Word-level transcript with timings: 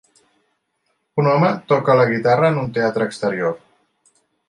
Un 1.25 1.29
home 1.35 1.53
toca 1.73 1.99
la 2.01 2.09
guitarra 2.15 2.53
en 2.55 2.61
un 2.65 2.75
teatre 2.79 3.11
exterior. 3.13 3.59